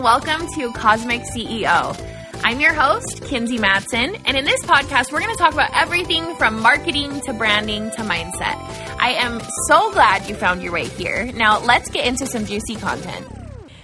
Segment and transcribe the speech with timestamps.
[0.00, 1.94] welcome to Cosmic CEO.
[2.42, 6.36] I'm your host, Kinsey Matson, and in this podcast, we're going to talk about everything
[6.36, 8.56] from marketing to branding to mindset.
[8.98, 11.30] I am so glad you found your way here.
[11.32, 13.26] Now, let's get into some juicy content.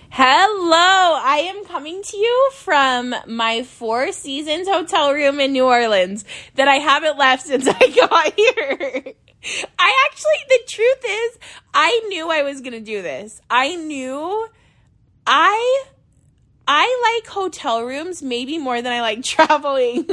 [0.08, 6.24] Hello, I am coming to you from my Four Seasons hotel room in New Orleans
[6.54, 9.12] that I haven't left since I got here.
[9.78, 11.38] I actually, the truth is,
[11.74, 13.38] I knew I was going to do this.
[13.50, 14.48] I knew
[15.26, 15.84] I
[16.68, 20.06] I like hotel rooms maybe more than I like traveling.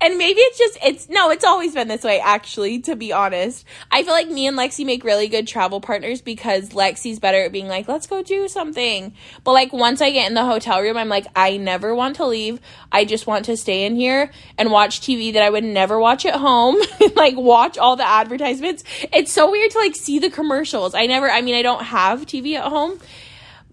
[0.00, 3.64] and maybe it's just it's no, it's always been this way actually, to be honest.
[3.90, 7.52] I feel like me and Lexi make really good travel partners because Lexi's better at
[7.52, 10.96] being like, "Let's go do something." But like once I get in the hotel room,
[10.96, 12.60] I'm like, "I never want to leave.
[12.90, 16.24] I just want to stay in here and watch TV that I would never watch
[16.24, 16.76] at home."
[17.16, 18.84] like watch all the advertisements.
[19.12, 20.94] It's so weird to like see the commercials.
[20.94, 22.98] I never I mean, I don't have TV at home,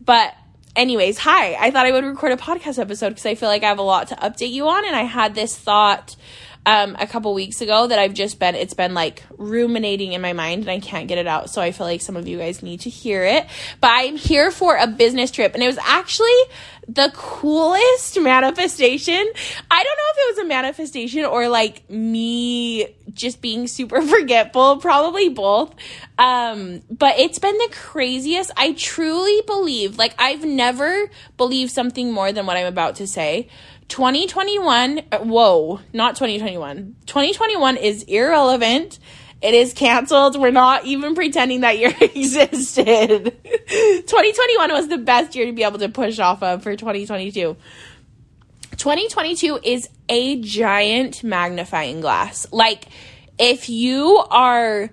[0.04, 0.34] but
[0.76, 1.56] anyways, hi.
[1.56, 3.84] I thought I would record a podcast episode because I feel like I have a
[3.84, 4.86] lot to update you on.
[4.86, 6.16] And I had this thought
[6.66, 10.34] um, a couple weeks ago that I've just been, it's been like ruminating in my
[10.34, 11.50] mind and I can't get it out.
[11.50, 13.48] So I feel like some of you guys need to hear it.
[13.82, 15.54] But I'm here for a business trip.
[15.54, 16.28] And it was actually
[16.88, 19.16] the coolest manifestation.
[19.16, 24.78] I don't know if it was a manifestation or like me just being super forgetful,
[24.78, 25.74] probably both.
[26.18, 28.52] Um, but it's been the craziest.
[28.58, 33.48] I truly believe, like, I've never believed something more than what I'm about to say.
[33.90, 36.96] 2021, uh, whoa, not 2021.
[37.06, 39.00] 2021 is irrelevant.
[39.42, 40.40] It is canceled.
[40.40, 43.26] We're not even pretending that year existed.
[43.44, 47.56] 2021 was the best year to be able to push off of for 2022.
[48.78, 52.48] 2022 is a giant magnifying glass.
[52.52, 52.86] Like,
[53.38, 54.90] if you are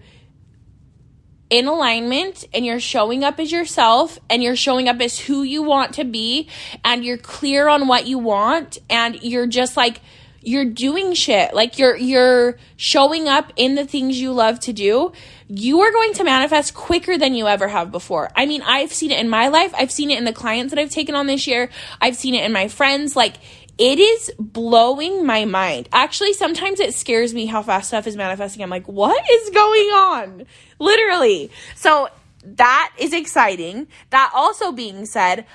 [1.49, 5.63] in alignment and you're showing up as yourself and you're showing up as who you
[5.63, 6.49] want to be
[6.85, 10.01] and you're clear on what you want and you're just like
[10.47, 11.55] you're doing shit.
[11.55, 15.13] Like you're you're showing up in the things you love to do.
[15.49, 18.31] You are going to manifest quicker than you ever have before.
[18.37, 19.75] I mean i've seen it in my life.
[19.77, 21.69] I've seen it in the clients that i've taken on this year.
[22.01, 23.17] I've seen it in my friends.
[23.17, 23.35] Like
[23.79, 25.89] it is blowing my mind.
[25.93, 28.63] Actually, sometimes it scares me how fast stuff is manifesting.
[28.63, 30.47] I'm like, what is going on?
[30.79, 31.51] Literally.
[31.75, 32.09] So
[32.43, 33.89] that is exciting.
[34.11, 35.47] That also being said,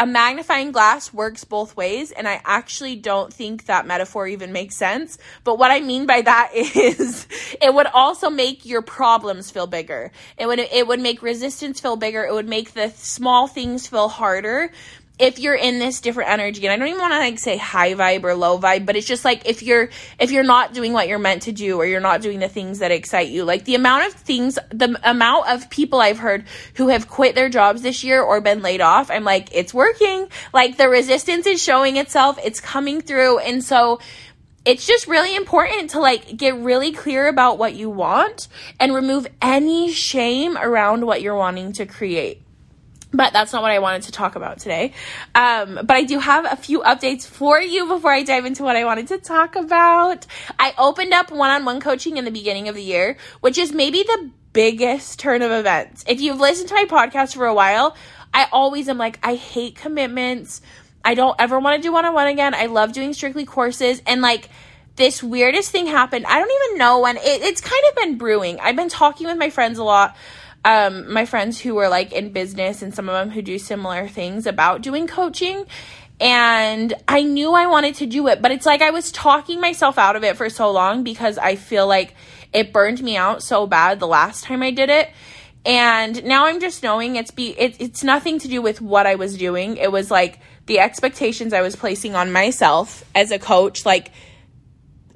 [0.00, 4.74] a magnifying glass works both ways, and I actually don't think that metaphor even makes
[4.74, 5.18] sense.
[5.44, 7.26] But what I mean by that is
[7.60, 10.10] it would also make your problems feel bigger.
[10.38, 12.24] It would it would make resistance feel bigger.
[12.24, 14.72] It would make the small things feel harder
[15.20, 17.94] if you're in this different energy and i don't even want to like say high
[17.94, 21.06] vibe or low vibe but it's just like if you're if you're not doing what
[21.06, 23.74] you're meant to do or you're not doing the things that excite you like the
[23.74, 26.44] amount of things the amount of people i've heard
[26.74, 30.28] who have quit their jobs this year or been laid off i'm like it's working.
[30.52, 34.00] Like the resistance is showing itself it's coming through and so
[34.64, 38.48] it's just really important to like get really clear about what you want
[38.78, 42.42] and remove any shame around what you're wanting to create
[43.12, 44.92] but that's not what I wanted to talk about today.
[45.34, 48.76] Um, but I do have a few updates for you before I dive into what
[48.76, 50.26] I wanted to talk about.
[50.58, 53.72] I opened up one on one coaching in the beginning of the year, which is
[53.72, 56.04] maybe the biggest turn of events.
[56.06, 57.96] If you've listened to my podcast for a while,
[58.32, 60.60] I always am like, I hate commitments.
[61.04, 62.54] I don't ever want to do one on one again.
[62.54, 64.02] I love doing strictly courses.
[64.06, 64.48] And like,
[64.96, 66.26] this weirdest thing happened.
[66.26, 68.60] I don't even know when it, it's kind of been brewing.
[68.60, 70.14] I've been talking with my friends a lot
[70.64, 74.08] um, my friends who are like in business and some of them who do similar
[74.08, 75.66] things about doing coaching.
[76.20, 79.96] And I knew I wanted to do it, but it's like I was talking myself
[79.96, 82.14] out of it for so long because I feel like
[82.52, 85.10] it burned me out so bad the last time I did it.
[85.64, 89.14] And now I'm just knowing it's be it, it's nothing to do with what I
[89.14, 89.76] was doing.
[89.76, 94.10] It was like the expectations I was placing on myself as a coach, like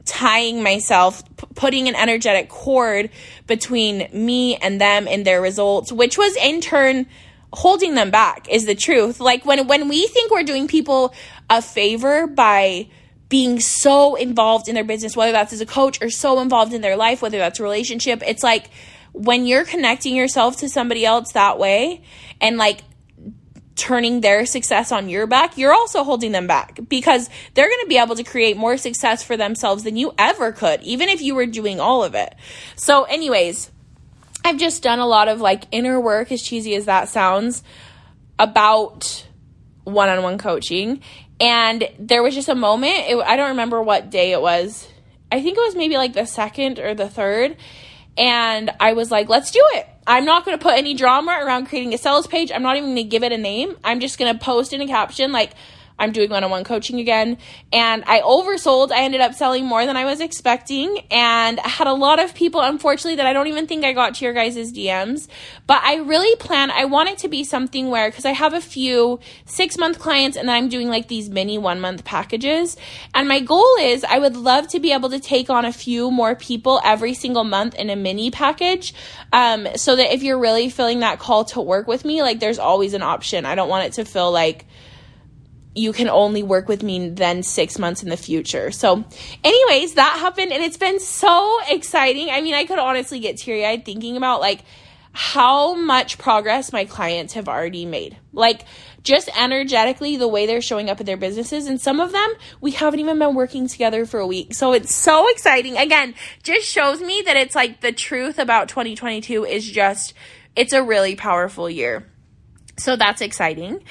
[0.05, 3.11] tying myself, p- putting an energetic cord
[3.47, 7.07] between me and them and their results, which was in turn
[7.53, 9.21] holding them back is the truth.
[9.21, 11.15] Like when when we think we're doing people
[11.49, 12.89] a favor by
[13.29, 16.83] being so involved in their business, whether that's as a coach or so involved in
[16.83, 18.71] their life, whether that's a relationship, it's like
[19.13, 22.03] when you're connecting yourself to somebody else that way
[22.41, 22.81] and like
[23.77, 27.89] turning their success on your back, you're also holding them back because they're going to
[27.89, 31.35] be able to create more success for themselves than you ever could, even if you
[31.35, 32.35] were doing all of it.
[32.77, 33.71] So, anyways,
[34.45, 37.63] I've just done a lot of like inner work, as cheesy as that sounds,
[38.39, 39.27] about
[39.85, 41.01] one on one coaching.
[41.41, 44.87] And there was just a moment, it, I don't remember what day it was.
[45.33, 47.57] I think it was maybe like the second or the third
[48.17, 49.89] And I was like, let's do it.
[50.07, 52.53] I'm not going to put any drama around creating a sales page.
[52.53, 53.77] I'm not even going to give it a name.
[53.83, 55.53] I'm just going to post in a caption like,
[55.99, 57.39] I'm doing one on one coaching again.
[57.73, 58.91] And I oversold.
[58.91, 61.01] I ended up selling more than I was expecting.
[61.11, 64.15] And I had a lot of people, unfortunately, that I don't even think I got
[64.17, 65.29] to your guys' DMs.
[65.67, 68.61] But I really plan, I want it to be something where, because I have a
[68.61, 72.77] few six month clients and then I'm doing like these mini one month packages.
[73.15, 76.11] And my goal is I would love to be able to take on a few
[76.11, 78.95] more people every single month in a mini package.
[79.33, 82.59] Um, so that if you're really feeling that call to work with me, like there's
[82.59, 83.47] always an option.
[83.47, 84.67] I don't want it to feel like,
[85.75, 88.71] you can only work with me then six months in the future.
[88.71, 89.05] So,
[89.43, 92.31] anyways, that happened and it's been so exciting.
[92.31, 94.61] I mean, I could honestly get teary eyed thinking about like
[95.13, 98.17] how much progress my clients have already made.
[98.33, 98.65] Like,
[99.05, 101.67] just energetically, the way they're showing up at their businesses.
[101.67, 104.55] And some of them, we haven't even been working together for a week.
[104.55, 105.77] So it's so exciting.
[105.77, 110.15] Again, just shows me that it's like the truth about 2022 is just,
[110.57, 112.11] it's a really powerful year.
[112.77, 113.85] So that's exciting.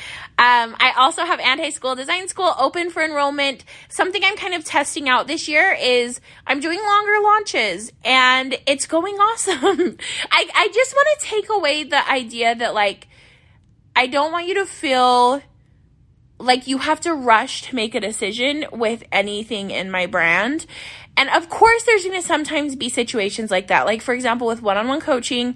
[0.43, 3.63] Um, I also have Anti School Design School open for enrollment.
[3.87, 8.85] Something I'm kind of testing out this year is I'm doing longer launches and it's
[8.85, 9.97] going awesome.
[10.29, 13.07] I, I just want to take away the idea that, like,
[13.95, 15.41] I don't want you to feel
[16.39, 20.65] like you have to rush to make a decision with anything in my brand.
[21.15, 23.85] And of course, there's going to sometimes be situations like that.
[23.85, 25.55] Like, for example, with one on one coaching,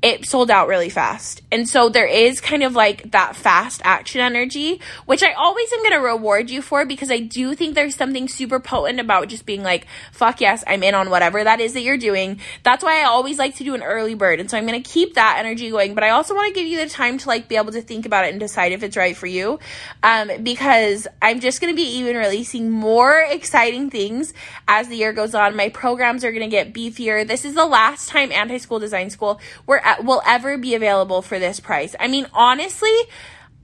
[0.00, 1.42] it sold out really fast.
[1.50, 5.80] And so there is kind of like that fast action energy, which I always am
[5.80, 9.44] going to reward you for because I do think there's something super potent about just
[9.44, 12.38] being like, fuck yes, I'm in on whatever that is that you're doing.
[12.62, 14.38] That's why I always like to do an early bird.
[14.38, 16.68] And so I'm going to keep that energy going, but I also want to give
[16.68, 18.96] you the time to like be able to think about it and decide if it's
[18.96, 19.58] right for you.
[20.04, 24.32] Um, because I'm just going to be even releasing more exciting things
[24.68, 25.56] as the year goes on.
[25.56, 27.26] My programs are going to get beefier.
[27.26, 31.22] This is the last time Anti School Design School, we're Uh, will ever be available
[31.22, 31.96] for this price.
[31.98, 32.94] I mean, honestly,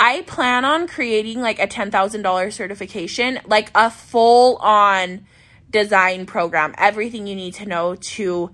[0.00, 5.26] I plan on creating like a $10,000 certification, like a full on
[5.70, 8.50] design program, everything you need to know to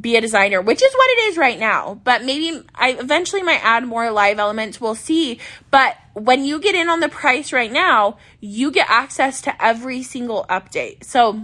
[0.00, 2.00] be a designer, which is what it is right now.
[2.02, 4.80] But maybe I eventually might add more live elements.
[4.80, 5.38] We'll see.
[5.70, 10.02] But when you get in on the price right now, you get access to every
[10.02, 11.04] single update.
[11.04, 11.42] So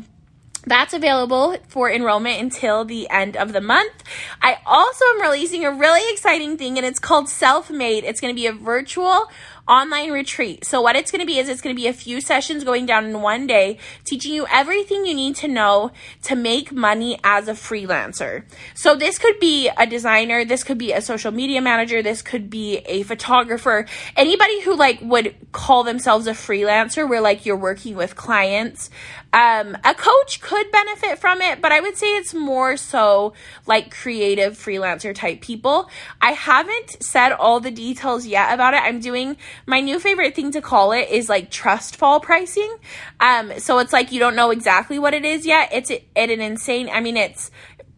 [0.67, 3.93] that's available for enrollment until the end of the month.
[4.41, 8.05] I also am releasing a really exciting thing and it's called Self Made.
[8.05, 9.29] It's going to be a virtual
[9.69, 10.64] online retreat.
[10.64, 12.85] So what it's going to be is it's going to be a few sessions going
[12.85, 15.93] down in one day, teaching you everything you need to know
[16.25, 18.44] to make money as a freelancer.
[18.75, 22.50] So this could be a designer, this could be a social media manager, this could
[22.50, 23.87] be a photographer,
[24.17, 28.91] anybody who like would call themselves a freelancer where like you're working with clients.
[29.35, 33.32] Um, a coach could benefit from it, but I would say it's more so
[33.67, 35.88] like creative freelancer type people.
[36.20, 38.82] I haven't said all the details yet about it.
[38.82, 42.75] I'm doing my new favorite thing to call it is like trust fall pricing.
[43.21, 45.71] Um, so it's like you don't know exactly what it is yet.
[45.73, 47.51] It's at an insane, I mean, it's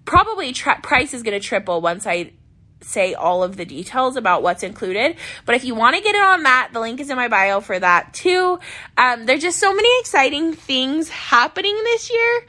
[0.05, 0.53] probably
[0.83, 2.33] price is going to triple once I
[2.85, 5.17] say all of the details about what's included.
[5.47, 7.61] But if you want to get it on that, the link is in my bio
[7.61, 8.59] for that too.
[8.97, 12.47] Um, there's just so many exciting things happening this year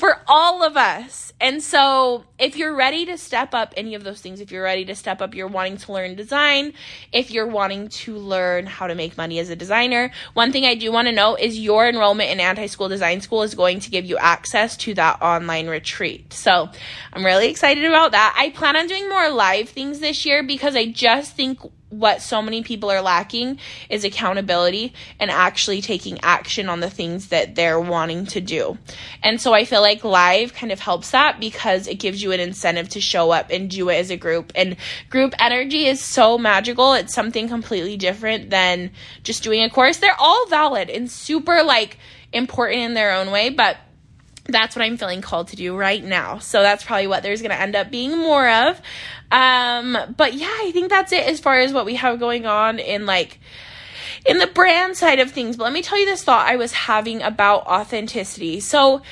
[0.00, 1.30] for all of us.
[1.42, 4.86] And so, if you're ready to step up any of those things, if you're ready
[4.86, 6.72] to step up, you're wanting to learn design,
[7.12, 10.74] if you're wanting to learn how to make money as a designer, one thing I
[10.74, 13.90] do want to know is your enrollment in Anti School Design School is going to
[13.90, 16.32] give you access to that online retreat.
[16.32, 16.70] So,
[17.12, 18.34] I'm really excited about that.
[18.38, 22.40] I plan on doing more live things this year because I just think what so
[22.40, 27.80] many people are lacking is accountability and actually taking action on the things that they're
[27.80, 28.78] wanting to do.
[29.22, 32.40] And so I feel like live kind of helps that because it gives you an
[32.40, 34.52] incentive to show up and do it as a group.
[34.54, 34.76] And
[35.10, 36.94] group energy is so magical.
[36.94, 38.92] It's something completely different than
[39.24, 39.98] just doing a course.
[39.98, 41.98] They're all valid and super like
[42.32, 43.76] important in their own way, but
[44.44, 46.38] that's what I'm feeling called to do right now.
[46.38, 48.80] So that's probably what there's going to end up being more of.
[49.30, 52.78] Um, but yeah, I think that's it as far as what we have going on
[52.78, 53.38] in like
[54.26, 55.56] in the brand side of things.
[55.56, 58.60] But let me tell you this thought I was having about authenticity.
[58.60, 59.02] So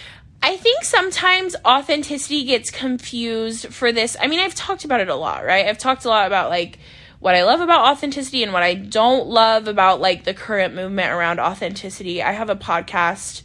[0.42, 4.16] I think sometimes authenticity gets confused for this.
[4.20, 5.66] I mean, I've talked about it a lot, right?
[5.66, 6.78] I've talked a lot about like
[7.20, 11.11] what I love about authenticity and what I don't love about like the current movement
[11.11, 12.23] around authenticity.
[12.23, 13.42] I have a podcast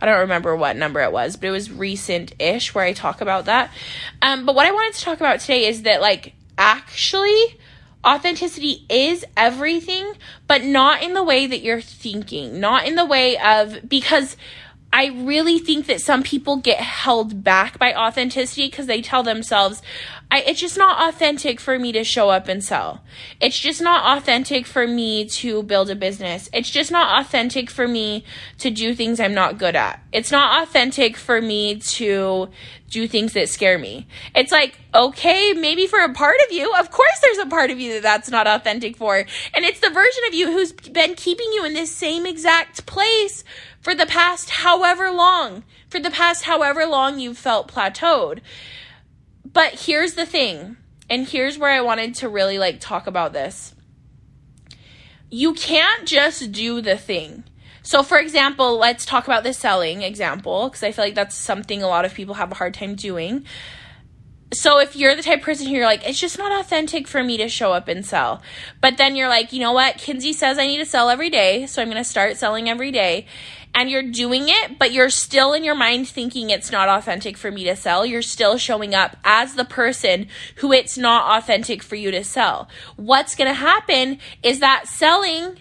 [0.00, 3.20] I don't remember what number it was, but it was recent ish where I talk
[3.20, 3.70] about that.
[4.22, 7.58] Um, but what I wanted to talk about today is that, like, actually,
[8.04, 10.12] authenticity is everything,
[10.46, 14.36] but not in the way that you're thinking, not in the way of, because
[14.92, 19.82] I really think that some people get held back by authenticity because they tell themselves,
[20.28, 23.04] I, it's just not authentic for me to show up and sell.
[23.40, 26.48] It's just not authentic for me to build a business.
[26.52, 28.24] It's just not authentic for me
[28.58, 30.02] to do things I'm not good at.
[30.12, 32.48] It's not authentic for me to
[32.90, 34.08] do things that scare me.
[34.34, 37.78] It's like, okay, maybe for a part of you, of course there's a part of
[37.78, 39.16] you that that's not authentic for.
[39.16, 43.44] And it's the version of you who's been keeping you in this same exact place
[43.80, 48.40] for the past however long, for the past however long you've felt plateaued.
[49.56, 50.76] But here's the thing,
[51.08, 53.74] and here's where I wanted to really like talk about this.
[55.30, 57.44] You can't just do the thing.
[57.80, 61.82] So, for example, let's talk about the selling example because I feel like that's something
[61.82, 63.46] a lot of people have a hard time doing.
[64.52, 67.24] So, if you're the type of person who you're like, it's just not authentic for
[67.24, 68.42] me to show up and sell,
[68.82, 69.96] but then you're like, you know what?
[69.96, 72.90] Kinsey says I need to sell every day, so I'm going to start selling every
[72.90, 73.24] day
[73.76, 77.50] and you're doing it, but you're still in your mind thinking it's not authentic for
[77.50, 78.06] me to sell.
[78.06, 82.70] You're still showing up as the person who it's not authentic for you to sell.
[82.96, 85.58] What's going to happen is that selling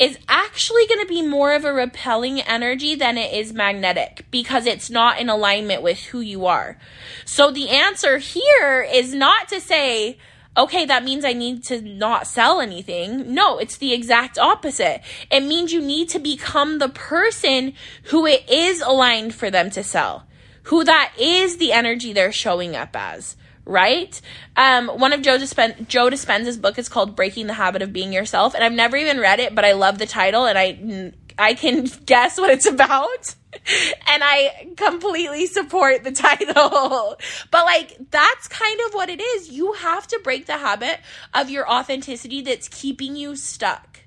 [0.00, 4.66] is actually going to be more of a repelling energy than it is magnetic because
[4.66, 6.76] it's not in alignment with who you are.
[7.24, 10.18] So the answer here is not to say,
[10.56, 13.34] okay, that means I need to not sell anything.
[13.34, 15.02] No, it's the exact opposite.
[15.30, 19.82] It means you need to become the person who it is aligned for them to
[19.82, 20.26] sell,
[20.64, 23.36] who that is the energy they're showing up as.
[23.64, 24.20] Right?
[24.56, 28.12] Um, one of Joe, Dispen- Joe Dispenza's book is called Breaking the Habit of Being
[28.12, 28.56] Yourself.
[28.56, 31.84] And I've never even read it, but I love the title and I, I can
[32.06, 33.36] guess what it's about
[34.08, 37.16] and I completely support the title.
[37.50, 39.50] but like, that's kind of what it is.
[39.50, 41.00] You have to break the habit
[41.34, 44.00] of your authenticity that's keeping you stuck.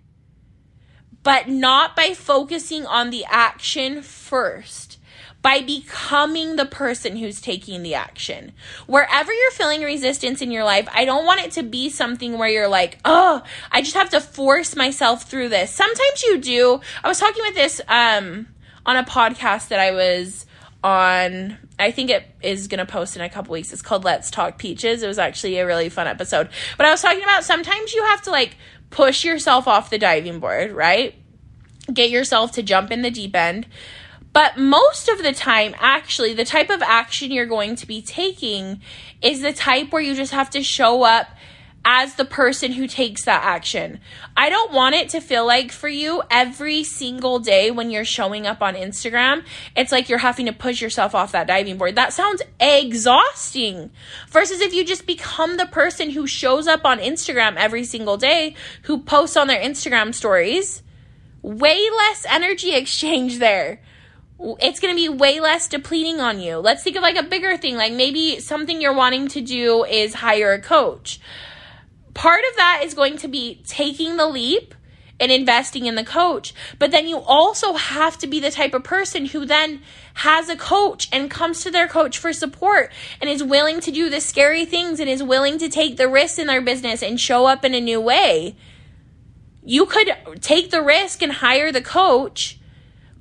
[1.24, 5.00] But not by focusing on the action first,
[5.42, 8.52] by becoming the person who's taking the action.
[8.88, 12.50] Wherever you're feeling resistance in your life, I don't want it to be something where
[12.50, 15.72] you're like, oh, I just have to force myself through this.
[15.72, 16.82] Sometimes you do.
[17.04, 18.48] I was talking with this, um,
[18.86, 20.46] on a podcast that I was
[20.84, 21.58] on.
[21.80, 23.74] I think it is going to post in a couple weeks.
[23.74, 25.04] It's called Let's Talk Peaches.
[25.04, 26.50] It was actually a really fun episode.
[26.78, 28.56] But I was talking about sometimes you have to like
[28.92, 31.16] push yourself off the diving board, right?
[31.92, 33.68] Get yourself to jump in the deep end.
[34.32, 38.82] But most of the time, actually, the type of action you're going to be taking
[39.22, 41.28] is the type where you just have to show up
[41.86, 44.00] as the person who takes that action.
[44.36, 48.48] I don't want it to feel like for you every single day when you're showing
[48.48, 49.46] up on Instagram,
[49.78, 51.96] it's like you're having to push yourself off that diving board.
[51.96, 53.92] That sounds exhausting.
[54.30, 58.56] Versus if you just become the person who shows up on Instagram every single day,
[58.84, 60.82] who posts on their Instagram stories,
[61.44, 63.80] way less energy exchange there
[64.38, 66.58] it's going to be way less depleting on you.
[66.58, 70.16] Let's think of like a bigger thing, like maybe something you're wanting to do is
[70.16, 71.22] hire a coach
[72.16, 74.74] part of that is going to be taking the leap
[75.20, 76.54] and investing in the coach.
[76.80, 79.82] But then you also have to be the type of person who then
[80.16, 82.92] has a coach and comes to their coach for support
[83.22, 86.40] and is willing to do the scary things and is willing to take the risks
[86.40, 88.56] in their business and show up in a new way.
[89.64, 90.10] You could
[90.42, 92.60] take the risk and hire the coach.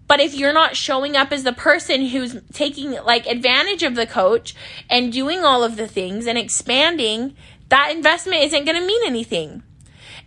[0.06, 4.06] But if you're not showing up as the person who's taking like advantage of the
[4.06, 4.54] coach
[4.90, 7.34] and doing all of the things and expanding
[7.74, 9.60] that investment isn't going to mean anything.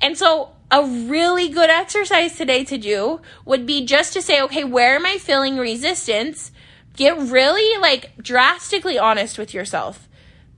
[0.01, 4.65] And so a really good exercise today to do would be just to say, okay,
[4.65, 6.51] where am I feeling resistance?
[6.97, 10.09] Get really like drastically honest with yourself.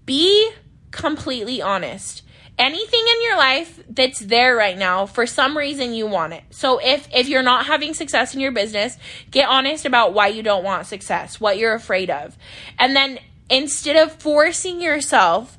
[0.08, 0.52] Be
[0.90, 2.24] completely honest.
[2.58, 6.44] Anything in your life that's there right now, for some reason you want it.
[6.50, 8.98] So if if you're not having success in your business,
[9.30, 12.36] get honest about why you don't want success, what you're afraid of.
[12.80, 15.59] And then instead of forcing yourself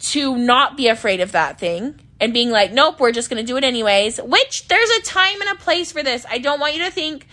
[0.00, 3.46] to not be afraid of that thing and being like, nope, we're just going to
[3.46, 6.26] do it anyways, which there's a time and a place for this.
[6.28, 7.26] I don't want you to think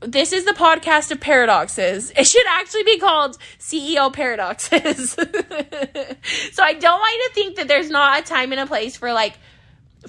[0.00, 2.12] this is the podcast of paradoxes.
[2.16, 5.12] It should actually be called CEO Paradoxes.
[5.12, 8.96] so I don't want you to think that there's not a time and a place
[8.96, 9.34] for like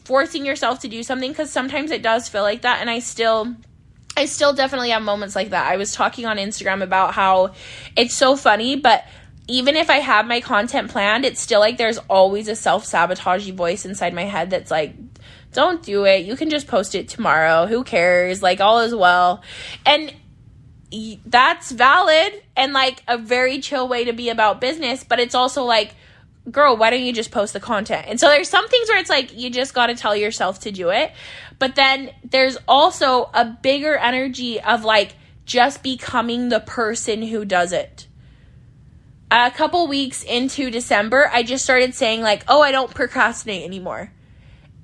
[0.03, 2.81] forcing yourself to do something because sometimes it does feel like that.
[2.81, 3.55] And I still.
[4.15, 5.65] I still definitely have moments like that.
[5.65, 7.55] I was talking on Instagram about how
[7.97, 9.03] it's so funny, but
[9.47, 13.55] even if I have my content planned, it's still like there's always a self sabotaging
[13.55, 14.95] voice inside my head that's like,
[15.51, 16.25] don't do it.
[16.25, 17.65] You can just post it tomorrow.
[17.67, 18.41] Who cares?
[18.41, 19.43] Like, all is well.
[19.85, 20.13] And
[21.25, 25.63] that's valid and like a very chill way to be about business, but it's also
[25.63, 25.95] like,
[26.49, 28.05] girl, why don't you just post the content?
[28.07, 30.71] And so there's some things where it's like, you just got to tell yourself to
[30.71, 31.11] do it.
[31.57, 37.73] But then there's also a bigger energy of like, just becoming the person who does
[37.73, 38.07] it.
[39.35, 44.11] A couple weeks into December, I just started saying, like, oh, I don't procrastinate anymore.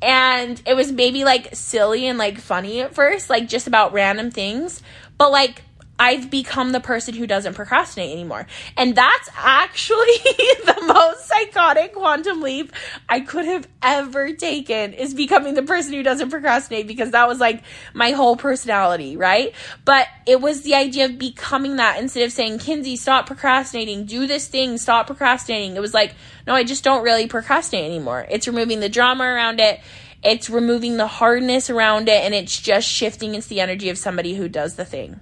[0.01, 4.31] And it was maybe like silly and like funny at first, like just about random
[4.31, 4.81] things.
[5.19, 5.61] But like
[5.99, 8.47] I've become the person who doesn't procrastinate anymore.
[8.77, 10.05] And that's actually
[10.65, 12.71] the most psychotic quantum leap
[13.09, 17.41] I could have ever taken is becoming the person who doesn't procrastinate because that was
[17.41, 17.63] like
[17.93, 19.53] my whole personality, right?
[19.83, 24.25] But it was the idea of becoming that instead of saying, Kinsey, stop procrastinating, do
[24.25, 25.75] this thing, stop procrastinating.
[25.75, 26.15] It was like,
[26.47, 28.25] no, I just don't really procrastinate anymore.
[28.29, 29.81] It's removing the drama around it.
[30.23, 34.35] It's removing the hardness around it and it's just shifting into the energy of somebody
[34.35, 35.19] who does the thing.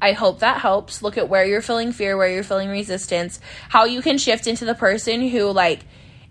[0.00, 1.02] I hope that helps.
[1.02, 4.64] Look at where you're feeling fear, where you're feeling resistance, how you can shift into
[4.64, 5.80] the person who, like,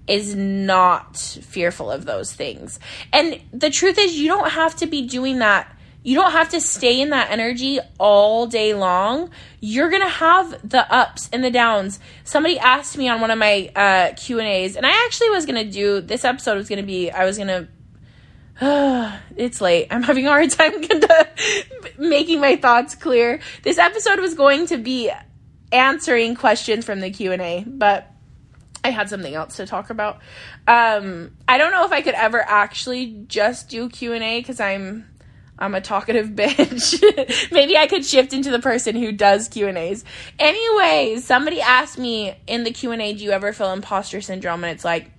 [0.07, 2.79] is not fearful of those things.
[3.13, 5.75] And the truth is, you don't have to be doing that.
[6.01, 9.31] You don't have to stay in that energy all day long.
[9.59, 11.99] You're gonna have the ups and the downs.
[12.23, 15.99] Somebody asked me on one of my uh, Q and I actually was gonna do
[15.99, 17.67] this episode was gonna be I was gonna
[18.61, 19.87] it's late.
[19.89, 20.73] I'm having a hard time
[21.97, 23.39] making my thoughts clear.
[23.63, 25.11] This episode was going to be
[25.71, 28.11] answering questions from the Q&A, but
[28.83, 30.19] I had something else to talk about.
[30.67, 35.05] Um, I don't know if I could ever actually just do Q&A cuz I'm
[35.57, 37.51] I'm a talkative bitch.
[37.51, 40.03] Maybe I could shift into the person who does Q&As.
[40.37, 44.85] Anyways, somebody asked me in the Q&A, "Do you ever feel imposter syndrome?" and it's
[44.85, 45.11] like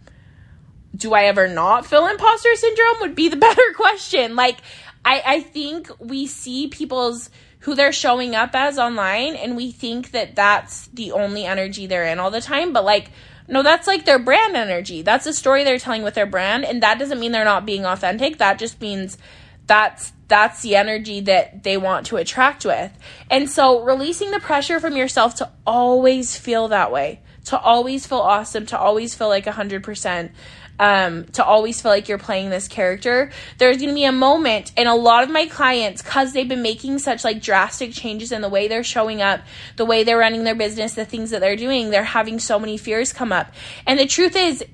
[1.01, 4.37] do I ever not feel imposter syndrome would be the better question.
[4.37, 4.59] Like,
[5.05, 7.31] I, I think we see people's
[7.61, 12.07] who they're showing up as online and we think that that's the only energy they're
[12.07, 12.73] in all the time.
[12.73, 13.11] But, like,
[13.49, 15.03] no, that's like their brand energy.
[15.03, 16.65] That's a story they're telling with their brand.
[16.65, 18.39] And that doesn't mean they're not being authentic.
[18.39, 19.19] That just means
[19.67, 22.97] that's that's the energy that they want to attract with.
[23.29, 28.19] And so releasing the pressure from yourself to always feel that way, to always feel
[28.19, 30.31] awesome, to always feel like 100%,
[30.81, 33.31] um, to always feel like you're playing this character.
[33.59, 36.63] There's going to be a moment, and a lot of my clients, because they've been
[36.63, 39.43] making such like drastic changes in the way they're showing up,
[39.77, 42.79] the way they're running their business, the things that they're doing, they're having so many
[42.79, 43.53] fears come up.
[43.87, 44.65] And the truth is,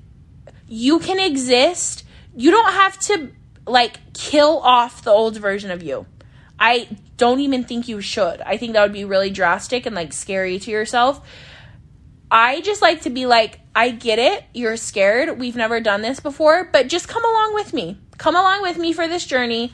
[0.65, 2.05] you can exist.
[2.37, 3.29] You don't have to
[3.67, 6.05] like kill off the old version of you.
[6.57, 8.39] I don't even think you should.
[8.39, 11.21] I think that would be really drastic and like scary to yourself.
[12.29, 14.43] I just like to be like, I get it.
[14.53, 15.39] You're scared.
[15.39, 17.97] We've never done this before, but just come along with me.
[18.17, 19.71] Come along with me for this journey.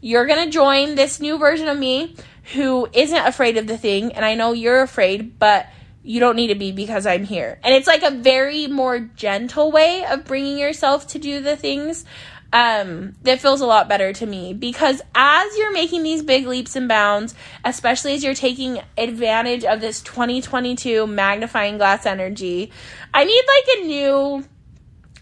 [0.00, 2.16] You're going to join this new version of me
[2.52, 4.12] who isn't afraid of the thing.
[4.12, 5.66] And I know you're afraid, but
[6.04, 7.58] you don't need to be because I'm here.
[7.64, 12.04] And it's like a very more gentle way of bringing yourself to do the things
[12.52, 16.76] um, that feels a lot better to me because as you're making these big leaps
[16.76, 22.70] and bounds, especially as you're taking advantage of this 2022 magnifying glass energy,
[23.12, 24.44] I need like a new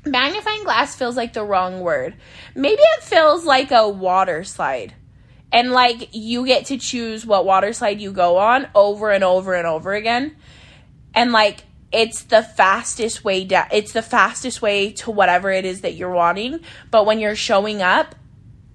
[0.04, 2.16] magnifying glass feels like the wrong word.
[2.54, 4.94] Maybe it feels like a water slide.
[5.52, 9.54] And like you get to choose what water slide you go on over and over
[9.54, 10.36] and over again.
[11.14, 15.82] And like it's the fastest way down it's the fastest way to whatever it is
[15.82, 16.60] that you're wanting.
[16.90, 18.14] But when you're showing up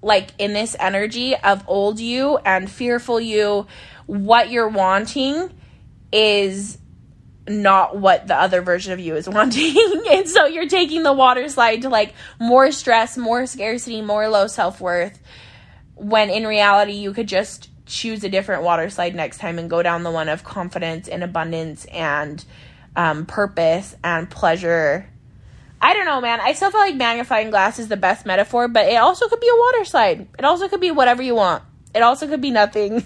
[0.02, 3.66] like in this energy of old you and fearful you
[4.06, 5.52] what you're wanting
[6.12, 6.78] is
[7.48, 9.76] not what the other version of you is wanting.
[10.10, 14.46] And so you're taking the water slide to like more stress more scarcity more low
[14.46, 15.20] self-worth
[15.94, 19.82] when in reality you could just choose a different water slide next time and go
[19.82, 22.44] down the one of confidence and abundance and
[22.94, 25.08] um, purpose and pleasure.
[25.80, 26.40] I don't know, man.
[26.40, 29.48] I still feel like magnifying glass is the best metaphor, but it also could be
[29.48, 30.26] a water slide.
[30.38, 31.62] It also could be whatever you want.
[31.94, 32.92] It also could be nothing.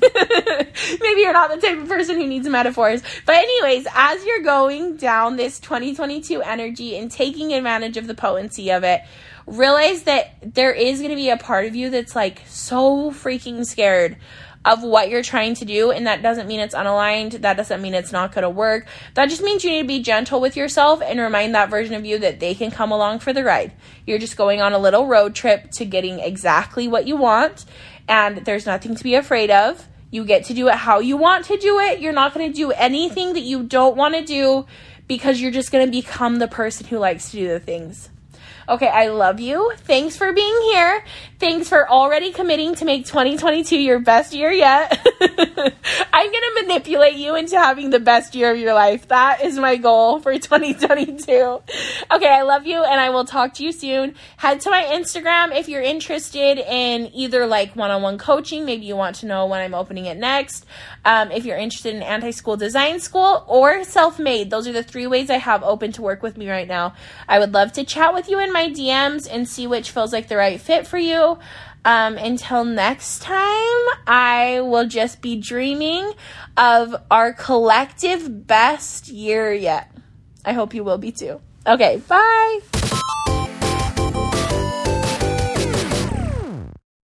[1.01, 3.03] Maybe you're not the type of person who needs metaphors.
[3.25, 8.71] But, anyways, as you're going down this 2022 energy and taking advantage of the potency
[8.71, 9.03] of it,
[9.47, 13.65] realize that there is going to be a part of you that's like so freaking
[13.65, 14.17] scared
[14.65, 15.91] of what you're trying to do.
[15.91, 17.41] And that doesn't mean it's unaligned.
[17.41, 18.87] That doesn't mean it's not going to work.
[19.15, 22.05] That just means you need to be gentle with yourself and remind that version of
[22.05, 23.73] you that they can come along for the ride.
[24.07, 27.65] You're just going on a little road trip to getting exactly what you want.
[28.09, 29.89] And there's nothing to be afraid of.
[30.11, 32.01] You get to do it how you want to do it.
[32.01, 34.67] You're not going to do anything that you don't want to do
[35.09, 38.11] because you're just going to become the person who likes to do the things.
[38.69, 39.73] Okay, I love you.
[39.79, 41.05] Thanks for being here.
[41.41, 45.05] Thanks for already committing to make 2022 your best year yet.
[45.21, 49.09] I'm going to manipulate you into having the best year of your life.
[49.09, 51.63] That is my goal for 2022.
[52.13, 54.15] Okay, I love you and I will talk to you soon.
[54.37, 58.65] Head to my Instagram if you're interested in either like one on one coaching.
[58.65, 60.65] Maybe you want to know when I'm opening it next.
[61.05, 64.85] Um, if you're interested in anti school design school or self made, those are the
[64.85, 66.95] three ways I have open to work with me right now.
[67.29, 70.37] I would love to chat with you my DMs and see which feels like the
[70.37, 71.39] right fit for you.
[71.85, 76.13] Um, until next time, I will just be dreaming
[76.57, 79.91] of our collective best year yet.
[80.45, 81.41] I hope you will be too.
[81.67, 83.01] Okay, bye.